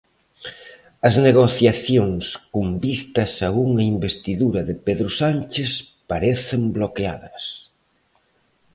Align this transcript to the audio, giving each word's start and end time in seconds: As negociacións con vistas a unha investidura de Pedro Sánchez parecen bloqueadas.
As 1.07 1.15
negociacións 1.27 2.23
con 2.53 2.67
vistas 2.85 3.31
a 3.47 3.49
unha 3.65 3.83
investidura 3.93 4.61
de 4.69 4.75
Pedro 4.85 5.09
Sánchez 5.21 5.71
parecen 6.09 6.61
bloqueadas. 6.77 7.43